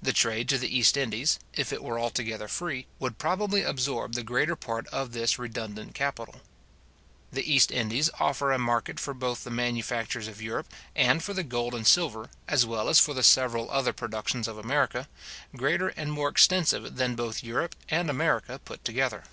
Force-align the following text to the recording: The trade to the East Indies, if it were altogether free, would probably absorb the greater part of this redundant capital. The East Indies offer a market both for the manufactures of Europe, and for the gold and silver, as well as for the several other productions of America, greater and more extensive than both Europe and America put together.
The 0.00 0.14
trade 0.14 0.48
to 0.48 0.56
the 0.56 0.74
East 0.74 0.96
Indies, 0.96 1.38
if 1.52 1.74
it 1.74 1.82
were 1.82 1.98
altogether 2.00 2.48
free, 2.48 2.86
would 2.98 3.18
probably 3.18 3.60
absorb 3.62 4.14
the 4.14 4.22
greater 4.22 4.56
part 4.56 4.86
of 4.86 5.12
this 5.12 5.38
redundant 5.38 5.94
capital. 5.94 6.40
The 7.30 7.52
East 7.54 7.70
Indies 7.70 8.08
offer 8.18 8.50
a 8.50 8.58
market 8.58 8.96
both 9.04 9.38
for 9.40 9.44
the 9.50 9.54
manufactures 9.54 10.26
of 10.26 10.40
Europe, 10.40 10.72
and 10.96 11.22
for 11.22 11.34
the 11.34 11.44
gold 11.44 11.74
and 11.74 11.86
silver, 11.86 12.30
as 12.48 12.64
well 12.64 12.88
as 12.88 12.98
for 12.98 13.12
the 13.12 13.22
several 13.22 13.70
other 13.70 13.92
productions 13.92 14.48
of 14.48 14.56
America, 14.56 15.06
greater 15.54 15.88
and 15.88 16.12
more 16.12 16.30
extensive 16.30 16.96
than 16.96 17.14
both 17.14 17.44
Europe 17.44 17.76
and 17.90 18.08
America 18.08 18.58
put 18.64 18.82
together. 18.86 19.24